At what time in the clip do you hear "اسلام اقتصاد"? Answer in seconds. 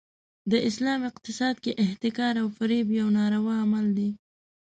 0.69-1.55